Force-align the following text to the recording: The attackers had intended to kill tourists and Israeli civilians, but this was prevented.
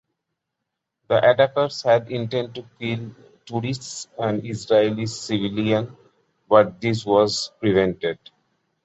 The 1.09 1.29
attackers 1.29 1.83
had 1.83 2.09
intended 2.11 2.55
to 2.55 2.65
kill 2.79 3.11
tourists 3.45 4.07
and 4.17 4.43
Israeli 4.43 5.05
civilians, 5.05 5.91
but 6.49 6.81
this 6.81 7.05
was 7.05 7.51
prevented. 7.59 8.17